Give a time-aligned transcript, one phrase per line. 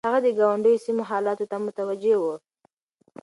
[0.07, 2.23] هغه د ګاونډيو سيمو حالاتو ته متوجه و.